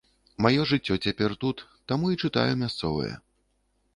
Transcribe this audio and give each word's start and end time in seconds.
Маё 0.45 0.63
жыццё 0.71 0.95
цяпер 1.07 1.35
тут, 1.43 1.57
таму 1.91 2.09
і 2.13 2.19
чытаю 2.25 2.53
мясцовыя. 2.65 3.13